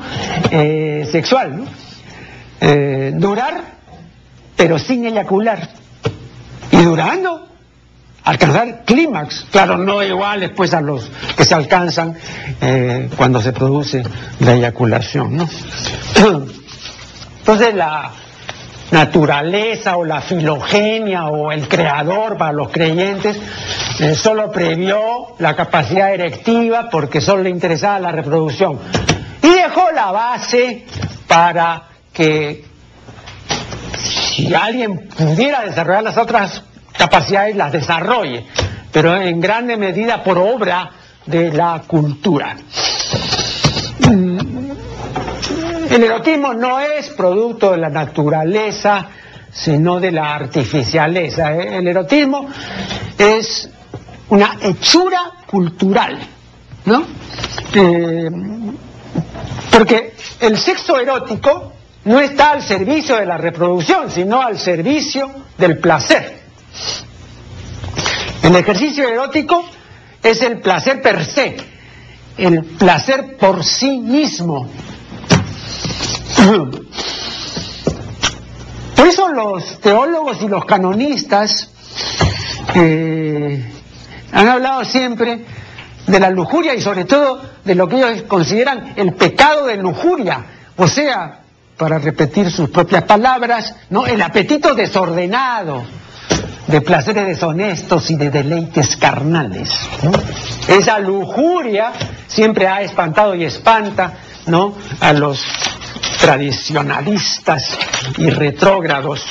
[0.51, 1.65] Eh, sexual, ¿no?
[2.61, 3.63] Eh, durar,
[4.57, 5.71] pero sin eyacular.
[6.71, 7.48] Y durando,
[8.29, 12.14] alcanzar clímax, claro, no iguales pues a los que se alcanzan
[12.61, 14.03] eh, cuando se produce
[14.41, 15.49] la eyaculación, ¿no?
[17.38, 18.11] Entonces la
[18.91, 23.38] naturaleza o la filogenia o el creador para los creyentes
[23.99, 28.79] eh, solo previó la capacidad erectiva porque solo le interesaba la reproducción
[29.43, 30.85] y dejó la base
[31.27, 32.62] para que
[33.97, 36.62] si alguien pudiera desarrollar las otras
[36.99, 38.47] capacidades las desarrolle,
[38.93, 40.91] pero en grande medida por obra
[41.25, 42.57] de la cultura.
[44.01, 44.39] Mm,
[45.91, 49.07] el erotismo no es producto de la naturaleza,
[49.51, 51.55] sino de la artificialeza.
[51.55, 52.47] El erotismo
[53.17, 53.71] es
[54.29, 56.19] una hechura cultural,
[56.85, 57.07] ¿no?
[57.75, 58.31] Eh,
[59.71, 61.73] porque el sexo erótico
[62.05, 66.38] no está al servicio de la reproducción, sino al servicio del placer.
[68.43, 69.64] El ejercicio erótico
[70.23, 71.57] es el placer per se,
[72.37, 74.69] el placer por sí mismo.
[78.97, 81.71] Por eso los teólogos y los canonistas
[82.75, 83.73] eh,
[84.33, 85.45] han hablado siempre
[86.07, 90.45] de la lujuria y sobre todo de lo que ellos consideran el pecado de lujuria,
[90.77, 91.41] o sea,
[91.77, 94.07] para repetir sus propias palabras, ¿no?
[94.07, 95.85] el apetito desordenado,
[96.69, 99.71] de placeres deshonestos y de deleites carnales.
[100.69, 101.93] Esa lujuria
[102.27, 104.13] siempre ha espantado y espanta
[104.47, 104.75] ¿no?
[105.01, 105.43] a los
[106.21, 107.77] tradicionalistas
[108.19, 109.25] y retrógrados.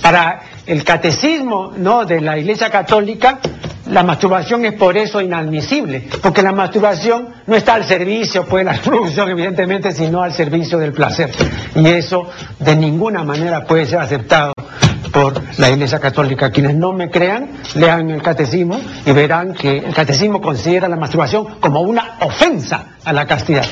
[0.00, 2.06] Para el catecismo ¿no?
[2.06, 3.40] de la Iglesia Católica,
[3.90, 8.72] la masturbación es por eso inadmisible, porque la masturbación no está al servicio, pues la
[8.74, 11.30] reproducción evidentemente, sino al servicio del placer.
[11.74, 14.54] Y eso de ninguna manera puede ser aceptado
[15.12, 16.50] por la Iglesia Católica.
[16.50, 21.60] Quienes no me crean, lean el catecismo y verán que el catecismo considera la masturbación
[21.60, 23.64] como una ofensa a la castidad.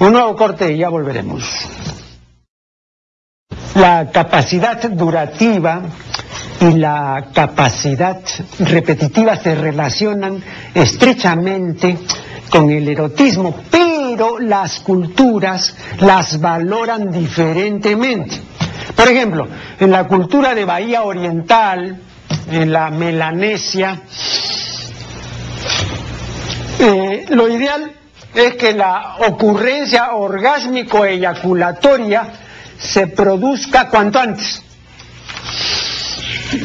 [0.00, 1.44] Un nuevo corte y ya volveremos.
[3.74, 5.82] La capacidad durativa
[6.60, 8.20] y la capacidad
[8.58, 10.42] repetitiva se relacionan
[10.74, 11.98] estrechamente
[12.50, 18.40] con el erotismo, pero las culturas las valoran diferentemente.
[18.94, 19.48] Por ejemplo,
[19.78, 22.00] en la cultura de Bahía Oriental,
[22.50, 24.00] en la Melanesia,
[26.78, 27.92] eh, lo ideal
[28.34, 32.32] es que la ocurrencia orgásmico-eyaculatoria
[32.78, 34.62] se produzca cuanto antes.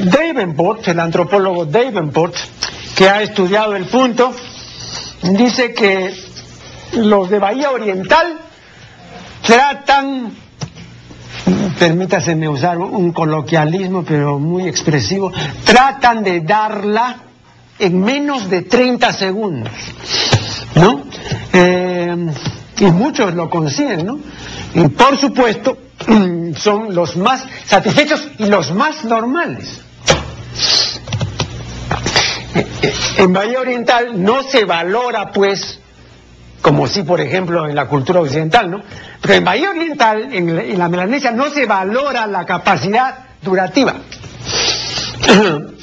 [0.05, 2.35] Davenport, el antropólogo Davenport,
[2.95, 4.33] que ha estudiado el punto,
[5.23, 6.15] dice que
[6.93, 8.39] los de Bahía Oriental
[9.41, 10.42] tratan
[11.79, 15.31] permítaseme usar un coloquialismo, pero muy expresivo,
[15.63, 17.17] tratan de darla
[17.79, 19.71] en menos de 30 segundos,
[20.75, 21.03] ¿no?
[21.51, 22.15] Eh,
[22.79, 24.19] y muchos lo consiguen, ¿no?
[24.73, 25.77] Y por supuesto,
[26.55, 29.81] son los más satisfechos y los más normales.
[33.17, 35.79] En Bahía Oriental no se valora, pues,
[36.63, 38.81] como si, por ejemplo, en la cultura occidental, ¿no?
[39.21, 43.95] Pero en Bahía Oriental, en la, Melanesia, no se valora la capacidad durativa.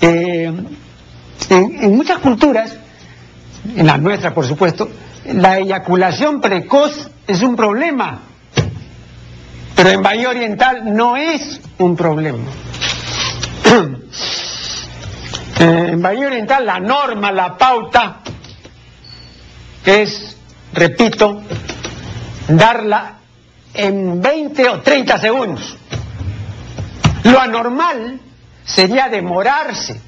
[0.00, 0.52] Eh,
[1.48, 2.76] en muchas culturas,
[3.74, 4.88] en la nuestra, por supuesto,
[5.24, 8.20] la eyaculación precoz es un problema,
[9.74, 12.44] pero en Bahía Oriental no es un problema.
[15.60, 18.22] Eh, en Bahía Oriental la norma, la pauta
[19.84, 20.36] es,
[20.72, 21.42] repito,
[22.48, 23.18] darla
[23.74, 25.76] en 20 o 30 segundos.
[27.24, 28.20] Lo anormal
[28.64, 30.00] sería demorarse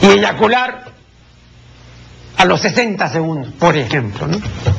[0.00, 0.84] y eyacular
[2.36, 4.38] a los 60 segundos, por ejemplo, ¿no?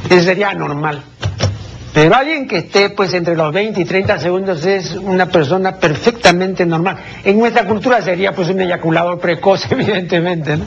[0.09, 1.03] Eso sería normal.
[1.93, 6.65] Pero alguien que esté pues entre los 20 y 30 segundos es una persona perfectamente
[6.65, 6.97] normal.
[7.23, 10.57] En nuestra cultura sería pues un eyaculador precoz, evidentemente.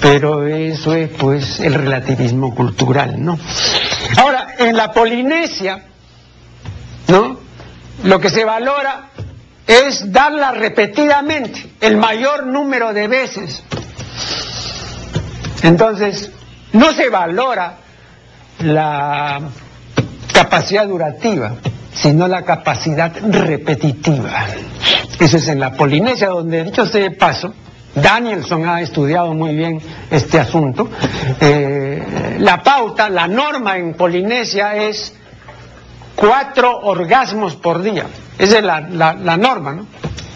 [0.00, 3.38] Pero eso es pues el relativismo cultural, ¿no?
[4.18, 5.84] Ahora, en la Polinesia,
[7.08, 7.38] ¿no?
[8.04, 9.10] Lo que se valora
[9.66, 13.62] es darla repetidamente, el mayor número de veces.
[15.62, 16.30] Entonces,
[16.72, 17.78] no se valora
[18.60, 19.40] la
[20.32, 21.54] capacidad durativa,
[21.92, 24.46] sino la capacidad repetitiva.
[25.18, 27.54] Eso es en la Polinesia, donde, dicho sea de paso,
[27.96, 29.80] Danielson ha estudiado muy bien
[30.10, 30.88] este asunto.
[31.40, 35.14] Eh, la pauta, la norma en Polinesia es
[36.14, 38.04] cuatro orgasmos por día.
[38.38, 39.86] Esa es la, la, norma, ¿no?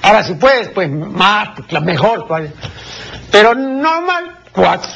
[0.02, 1.50] Ahora, si puedes, pues más,
[1.82, 2.26] mejor.
[3.30, 4.90] Pero normal, cuatro.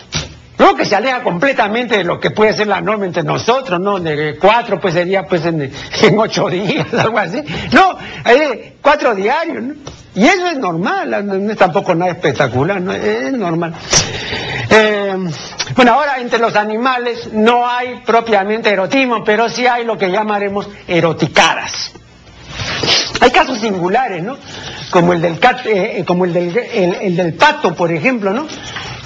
[0.56, 4.00] No, que se aleja completamente de lo que puede ser la norma entre nosotros, ¿no?
[4.00, 5.70] De cuatro, pues sería pues en,
[6.16, 7.42] ocho días, algo así.
[7.72, 9.74] No, hay cuatro diarios, ¿no?
[10.14, 12.92] Y eso es normal, no es tampoco nada espectacular, ¿no?
[12.92, 13.74] es normal.
[14.70, 15.16] Eh,
[15.74, 20.68] bueno, ahora entre los animales no hay propiamente erotismo, pero sí hay lo que llamaremos
[20.86, 21.92] eroticadas.
[23.20, 24.36] Hay casos singulares, ¿no?
[24.90, 28.46] Como el del, eh, como el del, el del pato, por ejemplo, ¿no?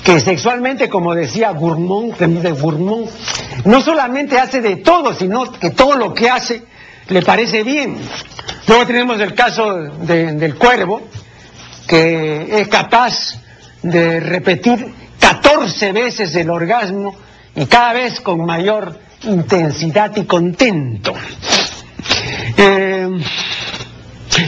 [0.08, 3.10] que sexualmente, como decía Gourmand, de Gourmand,
[3.66, 6.62] no solamente hace de todo, sino que todo lo que hace
[7.08, 7.98] le parece bien.
[8.66, 11.08] Luego tenemos el caso del cuervo,
[11.86, 13.40] que es capaz
[13.82, 14.86] de repetir
[15.18, 17.16] 14 veces el orgasmo
[17.54, 21.14] y cada vez con mayor intensidad y contento.
[22.56, 23.08] Eh,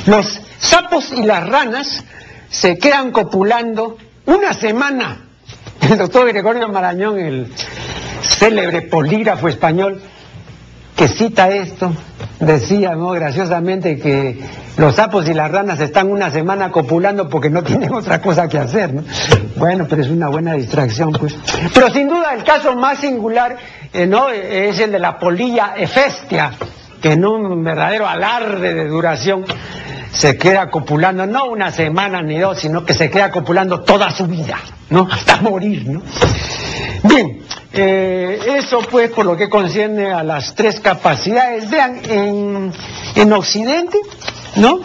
[0.07, 2.05] los sapos y las ranas
[2.51, 3.97] se quedan copulando
[4.27, 5.31] una semana
[5.81, 7.53] el doctor Gregorio Marañón, el
[8.23, 10.01] célebre polígrafo español,
[11.01, 11.95] que cita esto,
[12.41, 13.13] decía, ¿no?
[13.13, 14.39] Graciosamente que
[14.77, 18.59] los sapos y las ranas están una semana copulando porque no tienen otra cosa que
[18.59, 19.03] hacer, ¿no?
[19.57, 21.35] Bueno, pero es una buena distracción, pues.
[21.73, 23.57] Pero sin duda el caso más singular,
[23.95, 24.29] eh, ¿no?
[24.29, 26.51] Es el de la polilla efestia,
[27.01, 29.47] que en un verdadero alarde de duración
[30.13, 34.27] se queda copulando no una semana ni dos, sino que se queda copulando toda su
[34.27, 34.59] vida,
[34.91, 35.09] ¿no?
[35.11, 36.03] Hasta morir, ¿no?
[37.03, 37.41] Bien,
[37.73, 41.71] eh, eso pues por lo que concierne a las tres capacidades.
[41.71, 42.73] Vean, en,
[43.15, 43.99] en Occidente,
[44.57, 44.81] ¿no?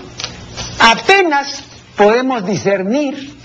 [0.80, 1.64] Apenas
[1.96, 3.36] podemos discernir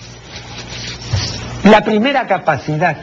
[1.64, 2.97] la primera capacidad.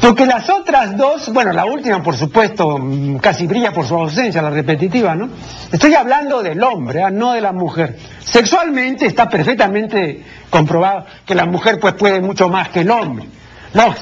[0.00, 4.40] Porque las otras dos, bueno, la última por supuesto mm, casi brilla por su ausencia,
[4.40, 5.28] la repetitiva, ¿no?
[5.70, 7.10] Estoy hablando del hombre, ¿ah?
[7.10, 7.98] no de la mujer.
[8.20, 13.26] Sexualmente está perfectamente comprobado que la mujer pues puede mucho más que el hombre,
[13.74, 13.94] ¿no?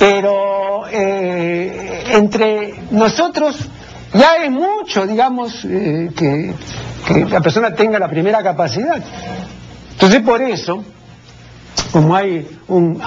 [0.00, 3.68] Pero eh, entre nosotros
[4.14, 6.54] ya hay mucho, digamos, eh, que,
[7.06, 8.96] que la persona tenga la primera capacidad.
[9.92, 10.82] Entonces por eso
[11.92, 13.00] como hay un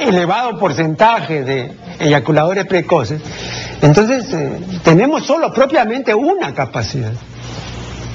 [0.00, 3.20] elevado porcentaje de eyaculadores precoces,
[3.80, 7.12] entonces eh, tenemos solo propiamente una capacidad.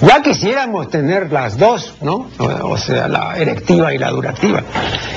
[0.02, 2.28] Ya quisiéramos tener las dos, ¿no?
[2.40, 4.64] O sea, la erectiva y la durativa.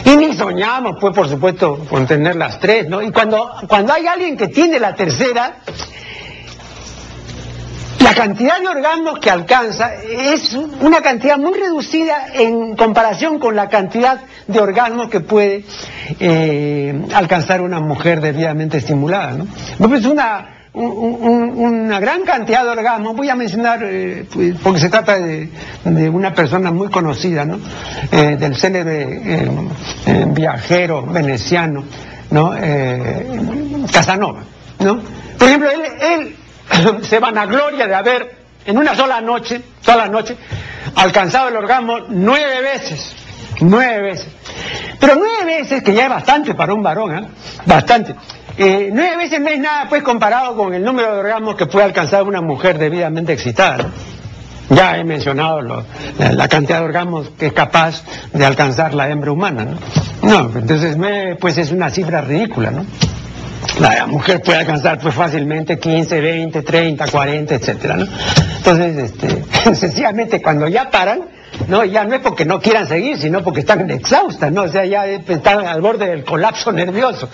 [0.05, 3.01] Y ni soñamos, pues, por supuesto, con tener las tres, ¿no?
[3.01, 5.57] Y cuando, cuando hay alguien que tiene la tercera,
[8.01, 13.70] la cantidad de orgasmos que alcanza es una cantidad muy reducida en comparación con la
[13.70, 15.64] cantidad de orgasmos que puede
[16.20, 19.32] eh, alcanzar una mujer debidamente estimulada.
[19.32, 19.47] ¿no?
[19.89, 25.18] Pues una, una gran cantidad de orgasmos, voy a mencionar, eh, pues, porque se trata
[25.18, 25.48] de,
[26.08, 27.58] una persona muy conocida, ¿no?
[28.10, 29.48] Eh, del célebre
[30.28, 31.84] viajero veneciano,
[32.30, 32.54] ¿no?
[33.92, 34.42] Casanova.
[34.80, 35.00] ¿no?
[35.38, 36.36] Por ejemplo, él
[37.02, 40.36] se vanagloria de haber en una sola noche, sola noche,
[40.96, 43.14] alcanzado el orgasmo nueve veces,
[43.60, 44.28] nueve veces.
[44.98, 47.28] Pero nueve veces, que ya es bastante para un varón, ¿eh?
[47.66, 48.14] bastante.
[48.57, 51.86] Eh, nueve veces no es nada pues comparado con el número de orgasmos que puede
[51.86, 53.86] alcanzar una mujer debidamente excitada.
[54.70, 55.84] Ya he mencionado lo,
[56.18, 58.02] la, cantidad de orgasmos que es capaz
[58.32, 59.78] de alcanzar la hembra humana, ¿no?
[60.28, 60.96] No, entonces
[61.38, 62.86] pues es una cifra ridícula, ¿no?
[63.80, 68.07] La mujer puede alcanzar pues fácilmente 15, 20, 30, 40, etcétera, ¿no?
[68.59, 71.22] Entonces, este, sencillamente cuando ya paran,
[71.68, 74.62] no, ya no es porque no quieran seguir, sino porque están exhaustas, ¿no?
[74.62, 77.28] O sea, ya están al borde del colapso nervioso.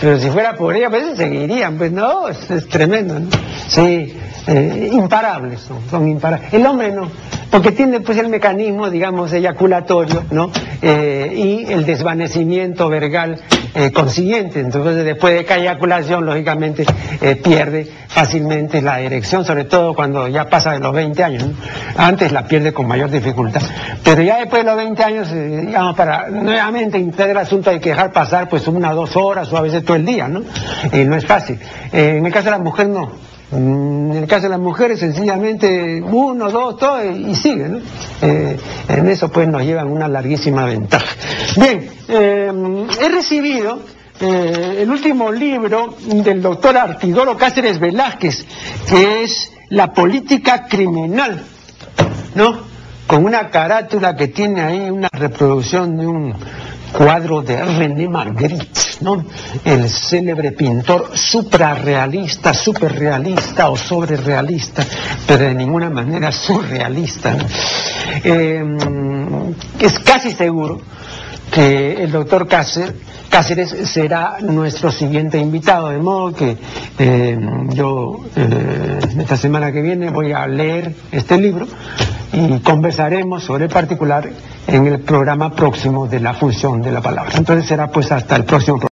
[0.00, 3.28] Pero si fuera por ella, pues seguirían, pues no, es, es tremendo, ¿no?
[3.68, 4.14] Sí,
[4.50, 6.52] eh, imparables son, imparables.
[6.52, 7.08] El hombre no,
[7.52, 10.50] porque tiene pues el mecanismo, digamos, eyaculatorio, ¿no?
[10.82, 13.40] Eh, y el desvanecimiento vergal
[13.76, 14.58] eh, consiguiente.
[14.58, 16.84] Entonces, después de cada eyaculación, lógicamente,
[17.44, 21.46] pierde fácilmente la erección, sobre todo cuando ya pasa de los 20 años.
[21.96, 23.62] Antes la pierde con mayor dificultad.
[24.02, 27.90] Pero ya después de los 20 años, digamos, para nuevamente integrar el asunto hay que
[27.90, 30.42] dejar pasar pues una o dos horas o a veces todo el día, ¿no?
[30.92, 31.60] No es fácil.
[31.92, 33.29] en el caso de la mujer, no.
[33.52, 37.78] En el caso de las mujeres, sencillamente uno, dos, todo y sigue, ¿no?
[38.22, 38.56] Eh,
[38.88, 41.16] en eso pues nos llevan una larguísima ventaja.
[41.56, 42.52] Bien, eh,
[43.00, 43.80] he recibido
[44.20, 48.46] eh, el último libro del doctor Artidoro Cáceres Velázquez,
[48.88, 51.42] que es La política criminal,
[52.34, 52.70] ¿no?
[53.06, 56.34] Con una carátula que tiene ahí una reproducción de un
[56.92, 59.24] cuadro de René Magritte, ¿no?
[59.64, 64.84] el célebre pintor suprarrealista, superrealista o sobrerealista,
[65.26, 67.36] pero de ninguna manera surrealista.
[68.24, 68.64] Eh,
[69.80, 70.80] es casi seguro
[71.50, 72.94] que el doctor Cáceres,
[73.30, 76.56] Cáceres será nuestro siguiente invitado, de modo que
[76.98, 81.64] eh, yo eh, esta semana que viene voy a leer este libro
[82.32, 84.28] y conversaremos sobre el particular
[84.66, 87.30] en el programa próximo de la función de la palabra.
[87.36, 88.88] Entonces será pues hasta el próximo programa.